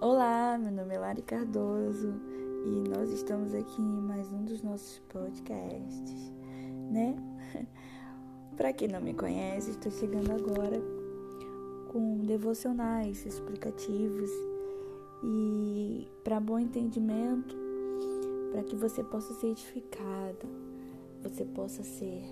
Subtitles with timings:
[0.00, 2.14] Olá, meu nome é Lari Cardoso
[2.64, 6.32] e nós estamos aqui em mais um dos nossos podcasts,
[6.88, 7.16] né?
[8.56, 10.80] Para quem não me conhece, estou chegando agora
[11.90, 14.30] com devocionais explicativos
[15.24, 17.56] e para bom entendimento,
[18.52, 20.46] para que você possa ser edificada,
[21.24, 22.22] você possa ser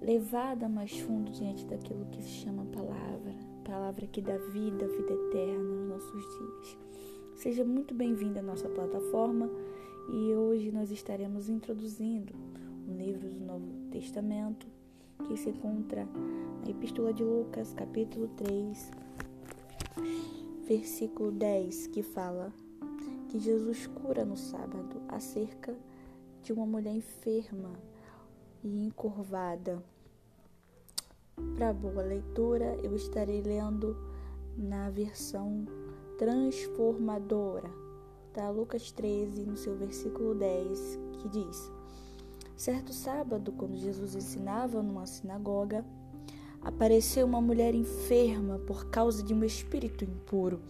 [0.00, 5.58] levada mais fundo diante daquilo que se chama palavra, palavra que dá vida, vida eterna
[5.58, 6.78] nos nossos dias.
[7.34, 9.50] Seja muito bem-vindo à nossa plataforma
[10.10, 12.34] e hoje nós estaremos introduzindo
[12.86, 14.66] um livro do Novo Testamento
[15.26, 16.06] que se encontra
[16.62, 18.90] na Epístola de Lucas, capítulo 3,
[20.68, 22.52] versículo 10, que fala
[23.30, 25.74] que Jesus cura no sábado acerca
[26.42, 27.72] de uma mulher enferma
[28.62, 29.82] e encurvada.
[31.56, 33.96] Para boa leitura, eu estarei lendo
[34.56, 35.64] na versão
[36.16, 37.70] transformadora,
[38.32, 38.50] tá?
[38.50, 41.72] Lucas 13, no seu versículo 10, que diz:
[42.56, 45.84] Certo sábado, quando Jesus ensinava numa sinagoga,
[46.60, 50.60] apareceu uma mulher enferma por causa de um espírito impuro.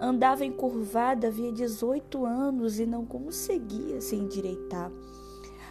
[0.00, 4.90] Andava encurvada havia 18 anos e não conseguia se endireitar.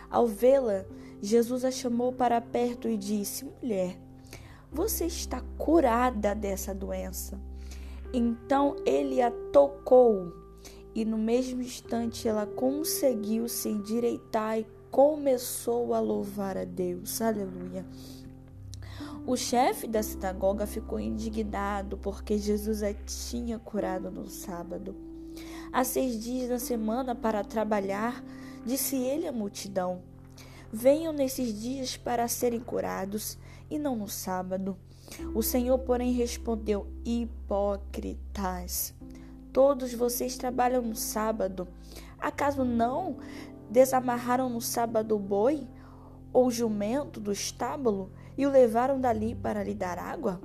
[0.10, 0.86] Ao vê-la,
[1.22, 4.09] Jesus a chamou para perto e disse: Mulher,
[4.72, 7.40] você está curada dessa doença.
[8.14, 10.34] Então ele a tocou
[10.96, 17.22] e no mesmo instante ela conseguiu se endireitar e começou a louvar a Deus.
[17.22, 17.86] Aleluia.
[19.26, 24.96] O chefe da sinagoga ficou indignado porque Jesus a tinha curado no sábado.
[25.72, 28.24] Há seis dias na semana para trabalhar,
[28.66, 30.02] disse ele à multidão.
[30.72, 33.38] Venham nesses dias para serem curados
[33.70, 34.78] e não no sábado.
[35.34, 38.94] O Senhor, porém, respondeu: Hipócritas,
[39.52, 41.68] todos vocês trabalham no sábado.
[42.20, 43.18] Acaso não
[43.70, 45.68] desamarraram no sábado o boi
[46.34, 50.40] ou jumento do estábulo e o levaram dali para lhe dar água?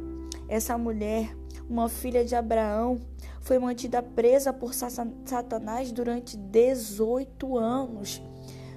[0.49, 1.37] Essa mulher,
[1.69, 3.01] uma filha de Abraão,
[3.41, 8.23] foi mantida presa por Satanás durante 18 anos.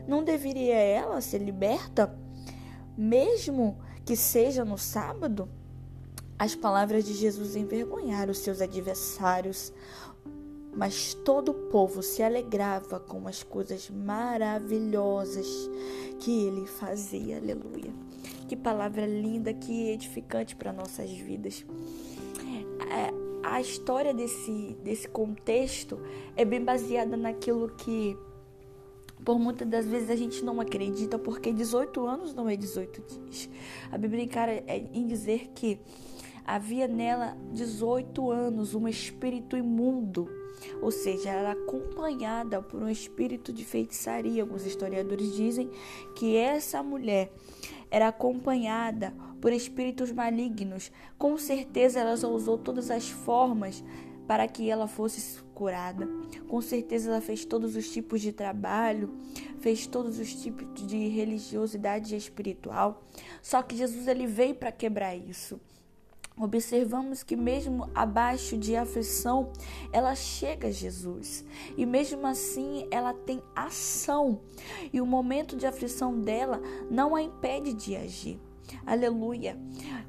[0.07, 2.13] Não deveria ela ser liberta,
[2.97, 5.49] mesmo que seja no sábado?
[6.39, 9.73] As palavras de Jesus envergonharam os seus adversários,
[10.73, 15.45] mas todo o povo se alegrava com as coisas maravilhosas
[16.19, 17.35] que ele fazia.
[17.35, 17.91] Aleluia.
[18.47, 21.65] Que palavra linda, que edificante para nossas vidas.
[22.89, 23.13] É,
[23.43, 25.99] a história desse, desse contexto
[26.33, 28.17] é bem baseada naquilo que
[29.27, 33.49] por muitas das vezes a gente não acredita, porque 18 anos não é 18 dias.
[33.91, 35.81] A Bíblia encara em dizer que
[36.45, 40.29] havia nela 18 anos um espírito imundo
[40.81, 44.41] ou seja, ela era acompanhada por um espírito de feitiçaria.
[44.41, 45.69] Alguns historiadores dizem
[46.15, 47.29] que essa mulher
[47.91, 50.89] era acompanhada por espíritos malignos.
[51.17, 53.83] Com certeza ela usou todas as formas
[54.25, 55.19] para que ela fosse
[55.57, 56.07] curada.
[56.47, 59.09] Com certeza ela fez todos os tipos de trabalho,
[59.59, 63.03] fez todos os tipos de religiosidade espiritual.
[63.41, 65.59] Só que Jesus ele veio para quebrar isso
[66.39, 69.51] observamos que mesmo abaixo de aflição,
[69.91, 71.43] ela chega a Jesus.
[71.75, 74.39] E mesmo assim, ela tem ação.
[74.93, 78.39] E o momento de aflição dela não a impede de agir.
[78.85, 79.57] Aleluia.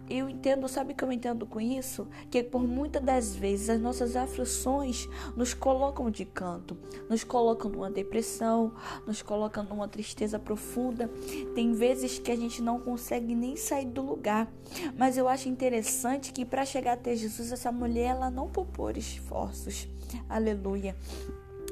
[0.08, 2.08] Eu entendo, sabe o que eu entendo com isso?
[2.30, 6.78] Que por muitas das vezes as nossas aflições nos colocam de canto,
[7.10, 8.72] nos colocam numa depressão,
[9.06, 11.10] nos colocam numa tristeza profunda.
[11.54, 14.50] Tem vezes que a gente não consegue nem sair do lugar.
[14.97, 19.86] Mas eu acho interessante que para chegar até Jesus, essa mulher ela não poupou esforços.
[20.28, 20.97] Aleluia.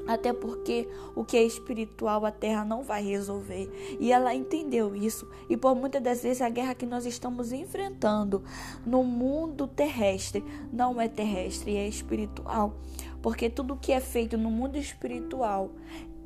[0.07, 3.71] Até porque o que é espiritual a terra não vai resolver.
[3.99, 5.29] E ela entendeu isso.
[5.49, 8.43] E por muitas das vezes a guerra que nós estamos enfrentando
[8.85, 12.75] no mundo terrestre não é terrestre, é espiritual.
[13.21, 15.71] Porque tudo que é feito no mundo espiritual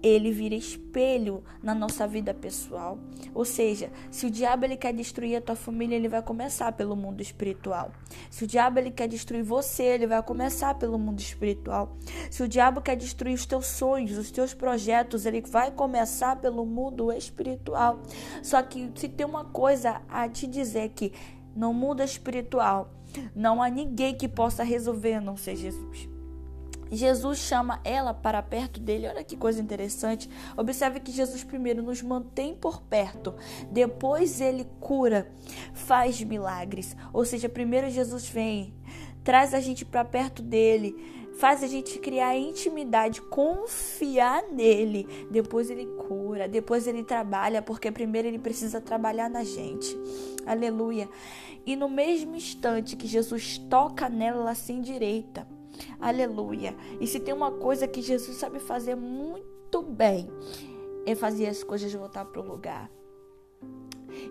[0.02, 2.99] ele vira espelho na nossa vida pessoal.
[3.35, 6.97] Ou seja, se o diabo ele quer destruir a tua família, ele vai começar pelo
[6.97, 7.93] mundo espiritual.
[8.31, 11.97] Se o diabo ele quer destruir você, ele vai começar pelo mundo espiritual.
[12.31, 16.64] Se o diabo quer destruir os teus sonhos, os teus projetos, ele vai começar pelo
[16.64, 18.00] mundo espiritual.
[18.43, 21.12] Só que se tem uma coisa a te dizer que
[21.55, 22.91] no mundo espiritual
[23.35, 26.10] não há ninguém que possa resolver não ser Jesus.
[26.90, 29.06] Jesus chama ela para perto dele.
[29.06, 30.28] Olha que coisa interessante.
[30.56, 33.34] Observe que Jesus primeiro nos mantém por perto,
[33.70, 35.31] depois ele cura,
[35.72, 36.96] faz milagres.
[37.12, 38.75] Ou seja, primeiro Jesus vem,
[39.22, 40.96] traz a gente para perto dele,
[41.38, 45.06] faz a gente criar intimidade, confiar nele.
[45.31, 49.96] Depois ele cura, depois ele trabalha, porque primeiro ele precisa trabalhar na gente.
[50.46, 51.08] Aleluia.
[51.64, 55.46] E no mesmo instante que Jesus toca nela, ela se endireita.
[56.00, 56.77] Aleluia.
[57.00, 60.29] E se tem uma coisa que Jesus sabe fazer muito bem,
[61.06, 62.91] é fazer as coisas voltar para o lugar.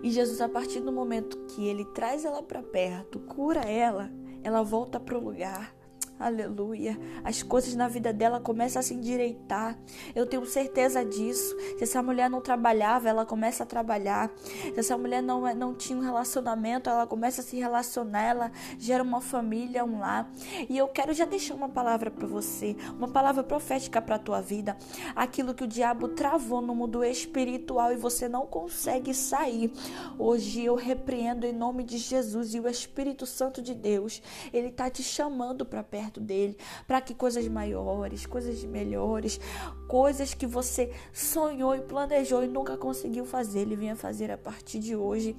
[0.02, 4.10] E Jesus, a partir do momento que ele traz ela para perto, cura ela,
[4.42, 5.74] ela volta para o lugar.
[6.20, 7.00] Aleluia.
[7.24, 9.78] As coisas na vida dela começam a se endireitar.
[10.14, 11.56] Eu tenho certeza disso.
[11.78, 14.30] Se essa mulher não trabalhava, ela começa a trabalhar.
[14.74, 18.22] Se essa mulher não, não tinha um relacionamento, ela começa a se relacionar.
[18.22, 20.30] Ela gera uma família, um lar.
[20.68, 22.76] E eu quero já deixar uma palavra para você.
[22.98, 24.76] Uma palavra profética para tua vida.
[25.16, 29.72] Aquilo que o diabo travou no mundo espiritual e você não consegue sair.
[30.18, 34.20] Hoje eu repreendo em nome de Jesus e o Espírito Santo de Deus.
[34.52, 39.40] Ele está te chamando para perto perto dele, para que coisas maiores, coisas melhores,
[39.88, 44.80] coisas que você sonhou e planejou e nunca conseguiu fazer, ele venha fazer a partir
[44.80, 45.36] de hoje.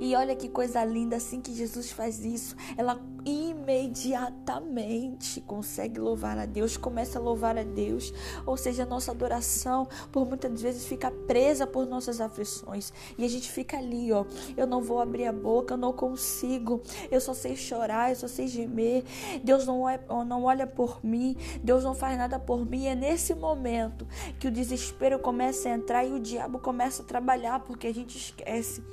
[0.00, 6.46] E olha que coisa linda, assim que Jesus faz isso, ela imediatamente consegue louvar a
[6.46, 8.14] Deus, começa a louvar a Deus.
[8.46, 12.92] Ou seja, a nossa adoração, por muitas vezes, fica presa por nossas aflições.
[13.18, 14.24] E a gente fica ali, ó.
[14.56, 16.80] Eu não vou abrir a boca, eu não consigo.
[17.10, 19.02] Eu só sei chorar, eu só sei gemer.
[19.42, 22.86] Deus não, é, não olha por mim, Deus não faz nada por mim.
[22.86, 24.06] É nesse momento
[24.38, 28.16] que o desespero começa a entrar e o diabo começa a trabalhar, porque a gente
[28.16, 28.84] esquece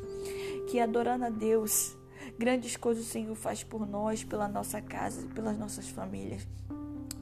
[0.67, 1.97] que adorando a Deus,
[2.37, 6.47] grandes coisas o Senhor faz por nós, pela nossa casa e pelas nossas famílias.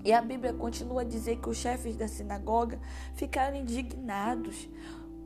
[0.03, 2.79] E a Bíblia continua a dizer que os chefes da sinagoga
[3.15, 4.67] ficaram indignados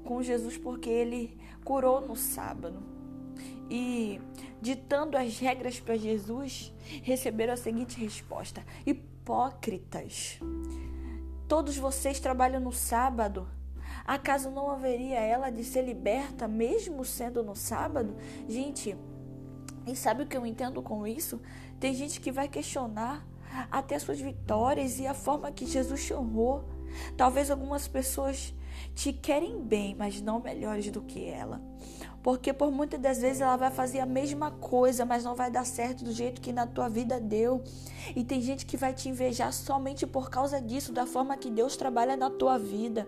[0.03, 2.83] com Jesus porque ele curou no sábado.
[3.69, 4.19] E
[4.62, 10.39] ditando as regras para Jesus, receberam a seguinte resposta: Hipócritas,
[11.47, 13.47] todos vocês trabalham no sábado
[14.06, 18.15] Acaso não haveria ela de ser liberta mesmo sendo no sábado?
[18.47, 18.97] Gente,
[19.88, 21.39] e sabe o que eu entendo com isso?
[21.80, 23.25] Tem gente que vai questionar
[23.71, 26.65] até suas vitórias e a forma que Jesus te honrou.
[27.18, 28.53] Talvez algumas pessoas
[28.94, 31.62] te querem bem, mas não melhores do que ela.
[32.24, 35.63] Porque por muitas das vezes ela vai fazer a mesma coisa, mas não vai dar
[35.63, 37.63] certo do jeito que na tua vida deu.
[38.15, 41.77] E tem gente que vai te invejar somente por causa disso, da forma que Deus
[41.77, 43.07] trabalha na tua vida.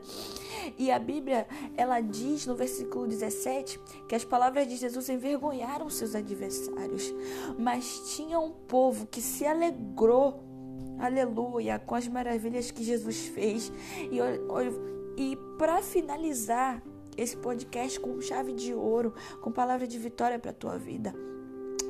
[0.77, 6.13] E a Bíblia, ela diz no versículo 17 que as palavras de Jesus envergonharam seus
[6.13, 7.11] adversários,
[7.57, 10.46] mas tinha um povo que se alegrou
[10.99, 13.71] aleluia, com as maravilhas que Jesus fez.
[14.11, 14.19] E,
[15.21, 16.81] e para finalizar,
[17.17, 21.13] esse podcast com chave de ouro, com palavra de vitória para a tua vida.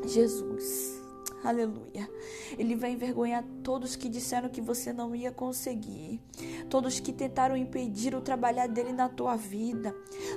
[0.06, 1.06] Jesus.
[1.44, 2.10] Aleluia.
[2.58, 6.20] Ele vai envergonhar todos que disseram que você não ia conseguir.
[6.70, 9.96] Todos que tentaram impedir o trabalhar dele na tua vida.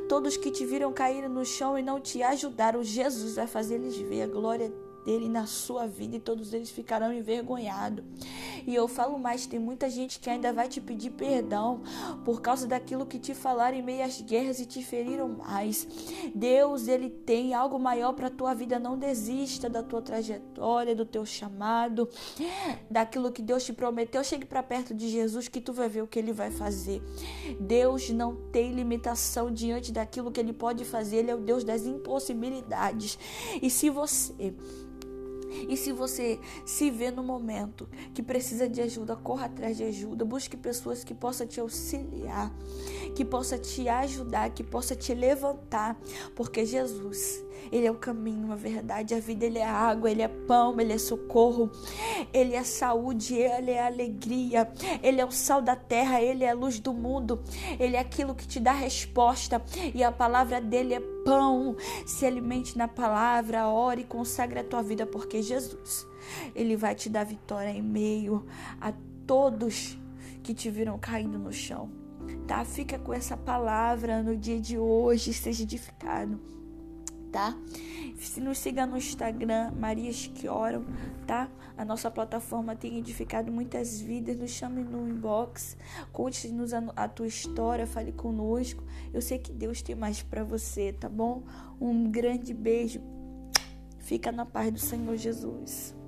[0.09, 2.83] Todos que te viram cair no chão e não te ajudaram.
[2.85, 4.71] Jesus vai fazer eles ver a glória
[5.05, 8.05] dele na sua vida e todos eles ficarão envergonhados.
[8.67, 11.83] E eu falo mais, tem muita gente que ainda vai te pedir perdão
[12.25, 15.87] por causa daquilo que te falaram em meio às guerras e te feriram mais.
[16.35, 21.25] Deus, ele tem algo maior para tua vida, não desista da tua trajetória, do teu
[21.25, 22.09] chamado,
[22.91, 24.23] daquilo que Deus te prometeu.
[24.23, 27.03] Chegue para perto de Jesus que tu vai ver o que ele vai fazer.
[27.59, 31.19] Deus não tem limitação diante daquilo que ele pode fazer.
[31.19, 33.19] Ele é o Deus das impossibilidades.
[33.61, 34.55] E se você
[35.69, 40.25] e se você se vê no momento que precisa de ajuda, corra atrás de ajuda,
[40.25, 42.53] busque pessoas que possam te auxiliar,
[43.15, 45.99] que possam te ajudar, que possam te levantar,
[46.35, 50.29] porque Jesus, ele é o caminho, a verdade, a vida, ele é água, ele é
[50.29, 51.71] pão, ele é socorro,
[52.33, 54.71] ele é saúde, ele é alegria,
[55.03, 57.41] ele é o sal da terra, ele é a luz do mundo,
[57.79, 59.63] ele é aquilo que te dá resposta.
[59.95, 61.77] E a palavra dele é pão.
[62.07, 66.07] Se alimente na palavra, ore e consagre a tua vida, porque Jesus,
[66.55, 68.47] ele vai te dar vitória em meio
[68.81, 68.93] a
[69.27, 69.99] todos
[70.43, 71.91] que te viram caindo no chão.
[72.47, 72.65] Tá?
[72.65, 76.51] Fica com essa palavra no dia de hoje, seja edificado
[77.31, 77.57] tá?
[78.19, 80.85] Se nos siga no Instagram, Marias que Oram,
[81.27, 81.49] tá?
[81.77, 84.37] A nossa plataforma tem edificado muitas vidas.
[84.37, 85.77] Nos chame no inbox,
[86.13, 88.85] conte-nos a, a tua história, fale conosco.
[89.13, 91.43] Eu sei que Deus tem mais para você, tá bom?
[91.81, 93.01] Um grande beijo.
[93.99, 96.00] Fica na paz do Senhor Jesus.